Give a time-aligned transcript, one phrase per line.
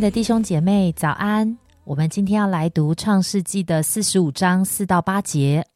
[0.00, 1.58] 的弟兄姐妹，早安！
[1.82, 5.66] 我们今天要来读创世纪的四十五章四到八节。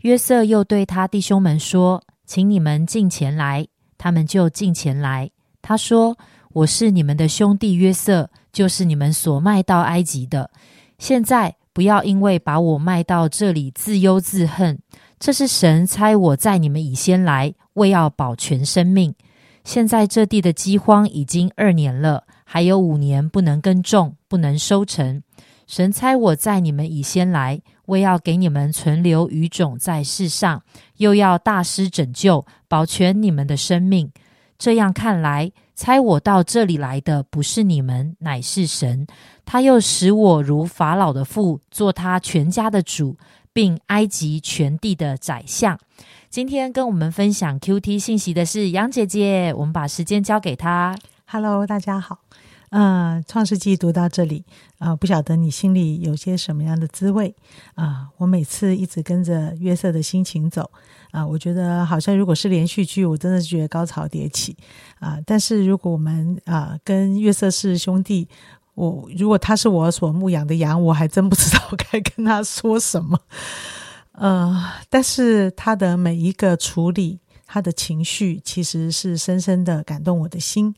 [0.00, 3.66] 约瑟又对他弟兄们说：“请你们进前来。”
[3.96, 5.30] 他们就进前来。
[5.60, 6.18] 他说
[6.54, 10.50] ：“我是你们的兄弟约瑟，就是你们所卖到埃及的。
[10.98, 14.80] 现在不要因为把我卖到这里自忧自恨。
[15.20, 19.14] 这是神差我在你们以先来，为要保全生命。
[19.62, 25.22] 现在这地的饥荒已经二年了。”还有五年不能耕种，不能收成。
[25.66, 30.62] 神差我在你们以先来，为要给你们存留余种在世上，
[30.98, 34.12] 又要大施拯救，保全你们的生命。
[34.58, 39.06] 这样看来，猜我到这里来的不是你们，乃是神。
[39.46, 43.16] 他又使我如法老的父，做他全家的主，
[43.54, 45.78] 并埃及全地的宰相。
[46.28, 50.94] 今天跟我们分享 Q T 信息的是杨姐姐，我们把时间交给她。
[51.32, 52.18] Hello，大家好。
[52.68, 54.44] 嗯，创世纪读到这里
[54.76, 57.34] 啊，不晓得你心里有些什么样的滋味
[57.74, 58.08] 啊？
[58.18, 60.70] 我每次一直跟着约瑟的心情走
[61.10, 64.54] 啊，我觉得好像如果是连续剧，我真的是觉得高潮迭起
[65.00, 65.18] 啊。
[65.24, 68.28] 但是如果我们啊跟约瑟是兄弟，
[68.74, 73.18] 我如果他是我所牧养的羊，我还真不知道该跟他说什么。
[74.12, 77.18] 呃，但是他的每一个处理，
[77.52, 80.74] 他的情绪，其实是深深的感动我的心。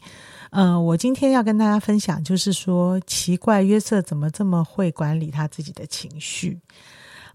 [0.50, 6.59] 嗯，我今天要跟大家分享，就是说，奇怪约瑟怎么这么会管理他自己的情绪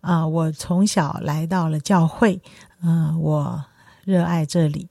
[0.02, 0.28] 啊！
[0.28, 2.38] 我从小来到了教会，
[2.82, 3.64] 嗯，我
[4.04, 4.90] 热爱这里，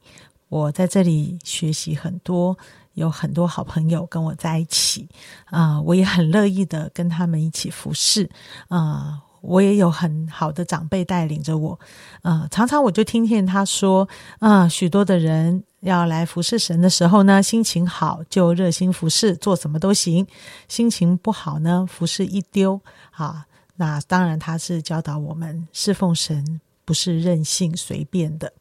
[0.49, 2.57] 我在这里学习很多，
[2.95, 5.07] 有很多好朋友跟我在一起
[5.45, 8.27] 啊，我也很乐意的跟他们一起服侍
[8.69, 9.21] 啊。
[9.41, 11.79] 我也有很好的长辈带领着我，
[12.23, 20.27] 啊，常常我就听见他说，啊，许多的人要来服侍神的时候呢，心情好就热心服侍，做什么都行；
[20.69, 22.81] 心情不好呢，服侍一丢，
[23.13, 23.47] 啊，
[23.77, 28.53] 那当然他是教导我们侍奉神不是任性随便的，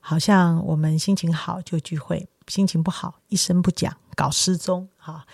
[0.00, 3.96] 好像我们心情好就聚会，心情不好一声不讲。
[4.14, 5.24] 搞失踪，哈，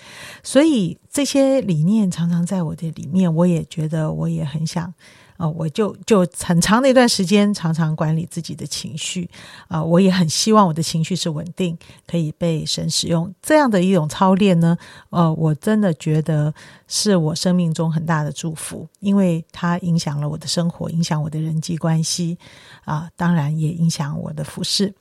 [0.41, 4.95] 所以这些理念常常在我的里面，我也觉得我也很想，
[5.37, 9.29] 呃，我就就很长的一段时间，常常管理自己的情绪，
[9.67, 13.35] 啊，我也很希望我的情绪是稳定，可以被神使用。
[13.43, 14.79] 这样的一种操练呢，
[15.11, 16.55] 呃，我真的觉得
[16.87, 22.39] 是我生命中很大的祝福，因为它影响了我的生活，影响我的人际关系，
[22.85, 24.95] 啊，当然也影响我的服饰。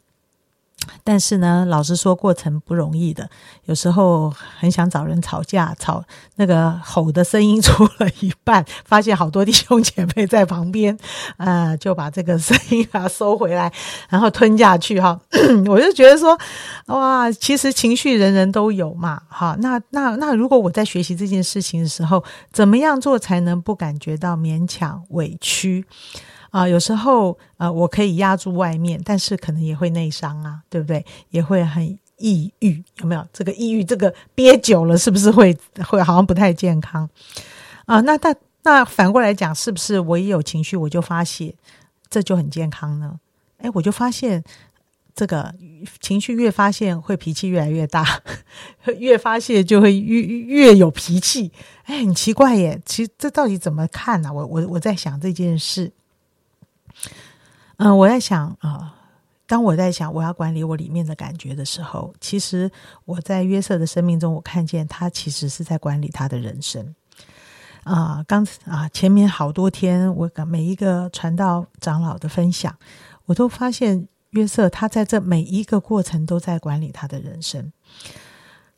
[1.03, 3.29] 但是呢，老实说，过程不容易的。
[3.65, 6.03] 有时候很想找人吵架，吵
[6.35, 10.97] 那个吼的声音出了一半，发现好多弟兄姐妹在旁边，
[11.37, 13.71] 啊，就把这个声音啊收回来，
[14.09, 15.19] 然后吞下去哈。
[15.67, 16.37] 我就觉得说，
[16.87, 19.55] 哇，其实情绪人人都有嘛，哈。
[19.59, 25.85] 那那那，如果我在学习这件事情的时候，怎么样做才能不感觉到勉强委屈？
[26.57, 31.05] 啊，有时候呃，我可以压住外面，但是可能也会内伤啊，对不对？
[31.29, 31.85] 也会很
[32.17, 33.23] 抑郁，有没有？
[33.31, 35.55] 这个抑郁，这个憋久了，是不是会
[35.87, 37.07] 会好像不太健康
[37.85, 38.01] 啊？
[38.01, 41.53] 那但那反过来讲，是不是我一有情绪我就发泄，
[42.09, 43.19] 这就很健康呢？
[43.59, 44.43] 哎，我就发现
[45.13, 45.53] 这个
[46.01, 48.03] 情绪越发现会脾气越来越大，
[48.97, 51.51] 越发泄就会越越有脾气。
[51.83, 54.33] 哎，很奇怪耶，其实这到底怎么看呢？
[54.33, 55.91] 我我我在想这件事。
[57.77, 58.95] 嗯，我在想啊，
[59.45, 62.69] 当我在想我要管理我里面的感觉的时候，其实
[63.05, 66.95] 我在约瑟的生命中，我看见他其实是在管理他的人生。
[67.83, 72.75] 啊，刚啊，前面好多天，我每一个传道长老的分享，
[73.25, 77.71] 我都发现约瑟他在这每一个过程都在管理他的人生。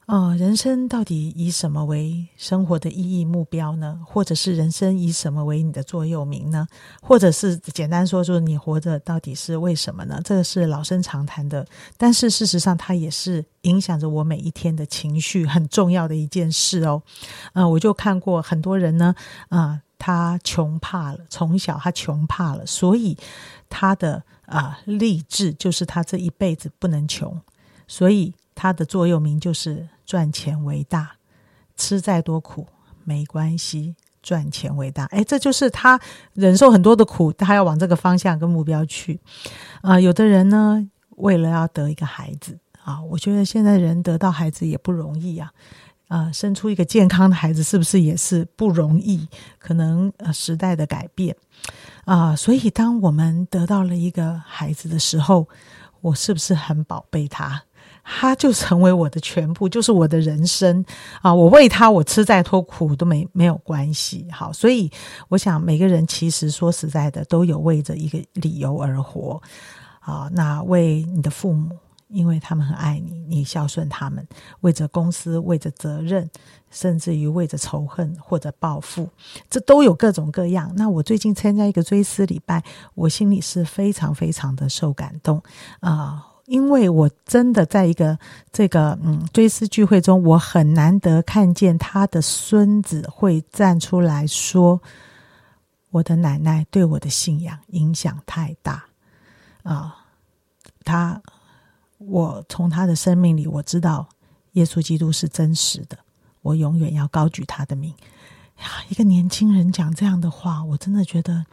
[0.10, 4.02] 啊，人生到底以什么为生活的意义目标呢？
[4.04, 6.68] 或者是人生以什么为你的座右铭呢？
[7.00, 10.20] 或者是简单说说你活着到底是为什么呢？
[10.26, 11.64] 这个是老生常谈的，
[11.96, 17.04] 但是事实上它也是影响着我每一天的情绪很重要的一件事哦。
[17.54, 19.14] 嗯，我就看过很多人呢，
[19.50, 23.16] 啊，他穷怕了，从小他穷怕了，所以
[23.70, 27.40] 他的啊励志就是他这一辈子不能穷，
[27.88, 29.88] 所以他的座右铭就是。
[30.10, 31.12] 赚钱为大，
[31.78, 32.66] 吃再多苦
[33.04, 35.06] 没关系，赚钱为大。
[35.12, 36.02] 哎，这就是他
[36.34, 39.20] 忍受很多的苦，他要往这个方向跟目标去。
[39.84, 40.84] 啊，有的人呢，
[41.18, 45.52] 为了要得一个孩子啊，我觉得现在人得到孩子也不容易啊。
[46.08, 49.28] 啊，生出一个健康的孩子是不是也是不容易？
[49.60, 51.36] 可能呃时代的改变
[52.06, 55.48] 啊，所以当我们得到了一个孩子的时候，
[56.02, 57.62] 我是不是很宝贝他？
[58.12, 60.84] 他就成为我的全部，就是我的人生
[61.22, 61.32] 啊！
[61.32, 64.26] 我为他，我吃再多苦都没没有关系。
[64.32, 64.92] 好，所以
[65.28, 69.40] 我想每个人其实说实在的，都有为着一个理由而活
[70.00, 70.28] 啊。
[70.34, 71.78] 那为你的父母，
[72.08, 74.24] 因为他们很爱你，你孝顺他们；
[74.62, 76.28] 为着公司，为着责任，
[76.72, 79.08] 甚至于为着仇恨或者报复，
[79.52, 80.74] 这都有各种各样。
[80.76, 82.64] 那我最近参加一个追思礼拜，
[82.96, 85.40] 我心里是非常非常的受感动
[85.82, 86.26] 啊。
[86.50, 88.18] 因为我真的在一个
[88.52, 94.82] 这个嗯追思聚会中，我很难得看见他的孙子会站出来说
[95.92, 98.84] ：“我的奶奶对我的信仰影响太大
[99.62, 99.96] 啊！”
[100.84, 101.22] 他，
[102.00, 104.10] 我从他的生命里我知道
[104.54, 105.96] 耶稣基督是真实的，
[106.42, 107.92] 我永远要高举他的名。
[108.58, 111.46] 呀，一个年轻人讲这样的话，我真的觉得。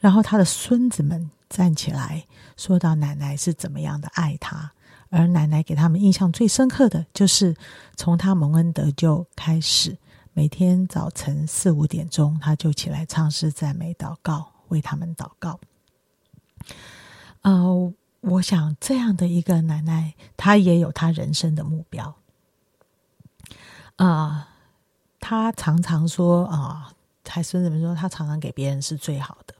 [0.00, 2.26] 然后他的孙子们站起来。
[2.56, 4.72] 说到奶奶是怎么样的爱他，
[5.08, 7.56] 而奶奶给他们印象最深刻的就是
[7.96, 9.96] 从他蒙恩得救开始，
[10.34, 15.58] 每天早晨四五点钟他就起来唱诗赞美祷告，为他们祷告。
[17.40, 22.14] 呃，我想这样的一个奶奶，她也有她人生的目标。
[23.96, 24.50] 啊，
[25.18, 26.92] 她常常说啊，
[27.26, 29.54] 还孙子们说，她常常给别人是最好的，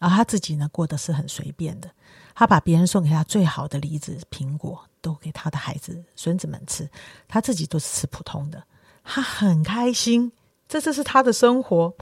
[0.00, 1.88] 而他自己呢，过得是很随便的。
[2.34, 6.88] 他把别人送给他最好的梨子、苹果都给他的孩子、孙子们吃，
[7.28, 8.64] 他自己都是吃普通的。
[9.04, 10.32] 他很开心，
[10.66, 11.94] 这就是他的生活。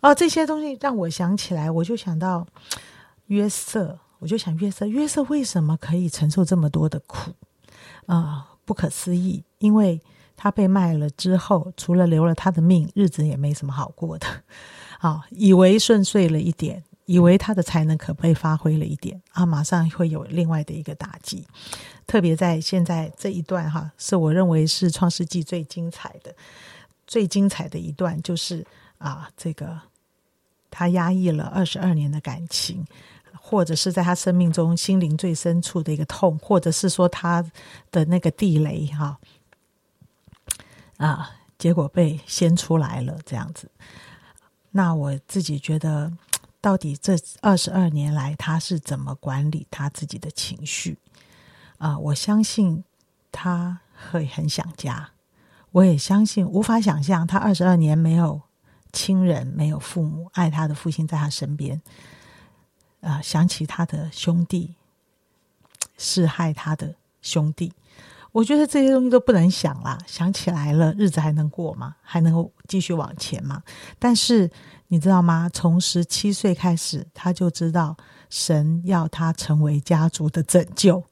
[0.00, 2.46] 啊，这些东西让我想起来，我就想到
[3.26, 7.32] 约瑟，我就想约瑟，约瑟为什么可以承受这么多的苦？
[8.06, 10.00] 啊，不可思议，因为
[10.36, 14.26] 他被卖了之后，除了留了他的命，日子也没什么好过的。
[14.98, 16.84] 啊，以为顺遂了一点。
[17.06, 21.46] 以为他的才能可被发挥了一点啊，马上会有另外的一个打击。
[22.06, 26.34] 特别在现在这一段哈，是我认为是创世纪最精彩的、
[27.06, 28.66] 最精彩的一段，就是
[28.96, 29.78] 啊，这个
[30.70, 32.86] 他压抑了二十二年的感情，
[33.38, 37.44] 或者是在他生命中心灵最深处的一个痛，或者是说他
[37.90, 39.18] 的那个地雷哈
[40.96, 43.70] 啊，结果被掀出来了这样子。
[44.70, 46.10] 那我自己觉得。
[46.64, 50.98] 到底这二十二年来，他是怎么管理他自己的情绪？
[51.76, 52.82] 啊，我相信
[53.30, 53.80] 他
[54.10, 55.10] 会很想家。
[55.72, 58.40] 我也相信，无法想象他二十二年没有
[58.94, 61.82] 亲人、没有父母爱他的父亲在他身边。
[63.02, 64.74] 啊，想起他的兄弟，
[65.98, 67.74] 是害他的兄弟。
[68.34, 71.94] 我觉得这些东西都不能想啦，想起来了，日子还能过吗？
[72.02, 73.62] 还能够继续往前吗？
[73.96, 74.50] 但是
[74.88, 75.48] 你知道吗？
[75.52, 77.96] 从十七岁开始，他就知道
[78.28, 81.04] 神要他成为家族的拯救，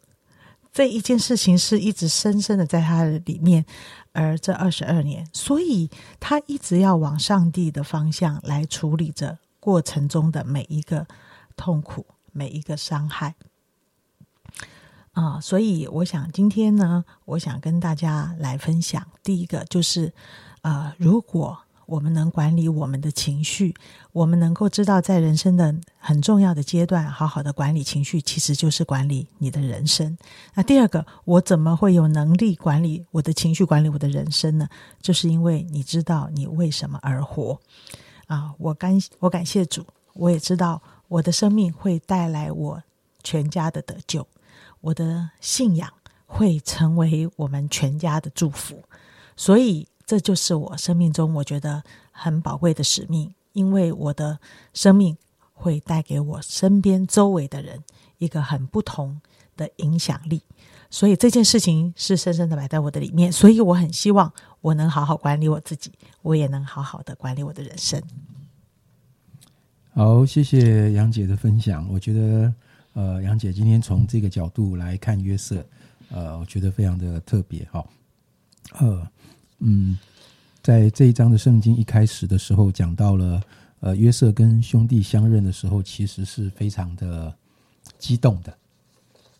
[0.72, 3.64] 这一件事情是一直深深的在他的里面。
[4.10, 5.88] 而这二十二年，所以
[6.18, 11.06] 他一直要往上帝的方向来处理着过程中的每一个
[11.54, 13.36] 痛苦，每一个伤害。
[15.12, 19.06] 啊，所以我想今天呢，我想跟大家来分享。
[19.22, 20.12] 第一个就是，
[20.62, 23.74] 呃，如果我们能管理我们的情绪，
[24.12, 30.16] 我们能够知道在人生的很重要的阶段，好好的管理情绪，其实就是管理你的人生。
[30.54, 34.66] 那第二个，我怎么会有能力管理我的情绪，管理我的人生呢？
[35.02, 37.60] 就是因为你知道你为什么而活。
[38.28, 42.82] 啊，我感我感谢主，我也知道我的生命会带来我
[43.22, 44.26] 全家的得救。
[44.82, 45.90] 我的信仰
[46.26, 48.82] 会成为我们全家的祝福，
[49.34, 53.32] 所以这就是我生命中我觉得很宝贵的使命。
[53.52, 54.38] 因为我的
[54.72, 55.14] 生命
[55.52, 57.84] 会带给我身边周围的人
[58.16, 59.20] 一个很不同
[59.58, 60.40] 的影响力，
[60.88, 63.30] 所以这件事情是深深的摆在我的里面。
[63.30, 68.02] 所以我很希望我能好好管理我自己，我也能好好的管理我的人生。
[69.94, 72.52] 好，谢谢杨姐的分享，我觉得。
[72.94, 75.64] 呃，杨姐今天从这个角度来看约瑟，
[76.10, 77.84] 呃，我觉得非常的特别哈。
[78.78, 79.08] 呃，
[79.58, 79.98] 嗯，
[80.62, 83.42] 在这一章的圣经一开始的时候讲到了，
[83.80, 87.34] 呃，约瑟跟兄弟相认的时候，其实是非常的
[87.98, 88.58] 激动的，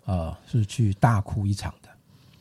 [0.05, 1.89] 呃，是去大哭一场的。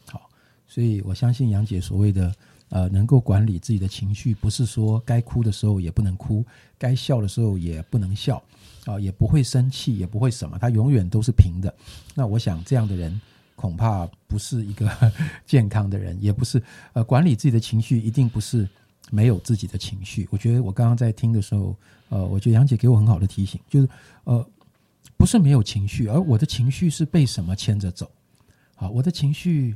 [0.08, 0.30] 好，
[0.68, 2.34] 所以我相信杨姐所谓的。
[2.72, 6.44] 呃，能够管理自己的情绪，不是说该哭的时候也不能哭，
[6.78, 8.42] 该笑的时候也不能笑，
[8.86, 11.72] 啊，也不会生气，也不会什么，他永远都是平的。
[12.16, 13.20] 那我想这样的人
[13.58, 14.90] 恐怕不是一个
[15.46, 16.64] 健康的人，也不是
[16.94, 18.68] 呃管理自己的情绪，一定不是
[19.12, 20.26] 没有自己的情绪。
[20.32, 21.76] 我觉得我刚刚在听的时候，
[22.08, 23.90] 呃，我觉得杨姐给我很好的提醒，就是
[24.24, 24.50] 呃，
[25.18, 28.10] 不是没有情绪，而我的情绪是被什么牵着走？
[28.76, 29.76] 好，我的情绪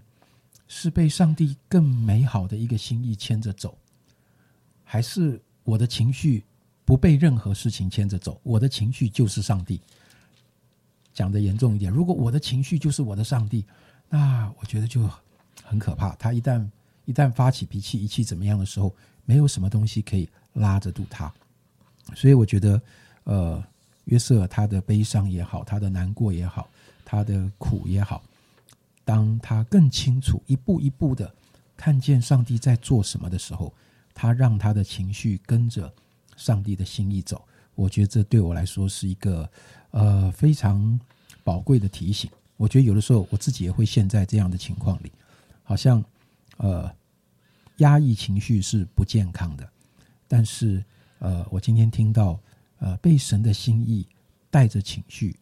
[0.67, 3.77] 是被上帝更美好的一个心意牵着走，
[4.83, 6.43] 还是我的情绪
[6.83, 8.39] 不被任何事情牵着走？
[8.43, 9.79] 我的情绪就是上帝。
[11.13, 13.65] 讲的严重一点，如果我的情绪就是我的上帝，
[14.09, 15.09] 那我觉得就
[15.63, 16.13] 很可怕。
[16.15, 16.67] 他一旦
[17.05, 18.93] 一旦发起脾气，一气怎么样的时候，
[19.23, 21.33] 没有什么东西可以拉着住他。
[22.15, 22.81] 所以我觉得，
[23.23, 23.63] 呃，
[24.05, 26.69] 约瑟他的悲伤也好，他的难过也好，
[27.05, 28.21] 他的苦也好。
[29.05, 31.31] 当他更清楚一步一步的
[31.77, 33.71] 看见上帝在做什么的时候，
[34.15, 35.93] 他让他的情绪跟着
[36.35, 37.47] 上帝的心意走。
[37.75, 39.47] 我觉得这对我来说是一个
[39.91, 40.99] 呃非常
[41.43, 42.29] 宝贵的提醒。
[42.57, 45.11] 我觉得有的时候我自己也会陷在这样的情况里，
[45.61, 46.03] 好像
[46.57, 46.91] 呃
[47.77, 49.69] 压抑情绪是不健康的。
[50.27, 50.83] 但是
[51.19, 52.39] 呃，我今天听到
[52.79, 54.07] 呃被神的心意
[54.49, 55.37] 带着情绪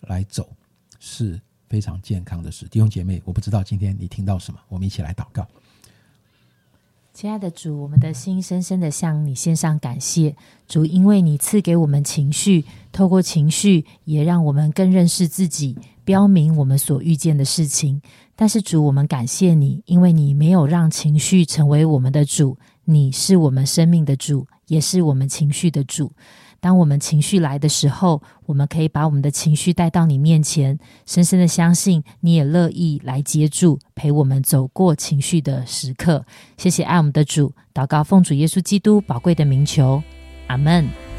[0.00, 0.48] 来走
[0.98, 1.38] 是。
[1.74, 5.44] 非常健康的事，弟兄姐妹，我不知道今天你听到什么，我们一起来祷告。
[7.12, 10.36] 亲爱的主，我们的心深深的向你献上感谢，
[10.68, 18.00] 主，因为你赐给我们情绪，透过情绪也让我们更认识自己，标明我们所遇见的事情。
[18.36, 26.12] 但是主，我们感谢你，因为你没有让情绪成为我们的主，你是我们生命的主，也是我们情绪的主。
[26.64, 36.24] 当我们情绪来的时候，我们可以把我们的情绪带到你面前，深深的相信你也乐意来接住，陪我们走过情绪的时刻。
[36.56, 40.02] 谢谢爱我们的主，祷告奉主耶稣基督宝贵的名求，
[40.46, 41.13] 阿门。